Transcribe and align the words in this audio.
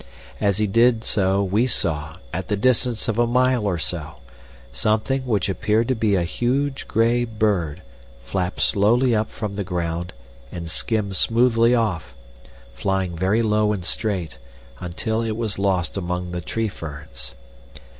As 0.39 0.57
he 0.57 0.65
did 0.65 1.03
so 1.03 1.43
we 1.43 1.67
saw, 1.67 2.15
at 2.33 2.47
the 2.47 2.55
distance 2.57 3.07
of 3.07 3.19
a 3.19 3.27
mile 3.27 3.67
or 3.67 3.77
so, 3.77 4.15
something 4.71 5.23
which 5.27 5.47
appeared 5.47 5.87
to 5.89 5.93
be 5.93 6.15
a 6.15 6.23
huge 6.23 6.87
gray 6.87 7.23
bird 7.23 7.83
flap 8.23 8.59
slowly 8.59 9.13
up 9.13 9.29
from 9.31 9.57
the 9.57 9.63
ground 9.63 10.11
and 10.51 10.71
skim 10.71 11.13
smoothly 11.13 11.75
off, 11.75 12.15
flying 12.73 13.15
very 13.15 13.43
low 13.43 13.71
and 13.73 13.85
straight, 13.85 14.39
until 14.79 15.21
it 15.21 15.37
was 15.37 15.59
lost 15.59 15.95
among 15.95 16.31
the 16.31 16.41
tree 16.41 16.67
ferns. 16.67 17.35